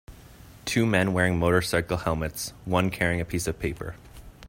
Two 0.65 0.87
men 0.87 1.13
wearing 1.13 1.37
motorcycle 1.37 1.97
helmets, 1.97 2.53
one 2.65 2.89
carrying 2.89 3.21
a 3.21 3.25
piece 3.25 3.45
of 3.45 3.59
paper. 3.59 3.93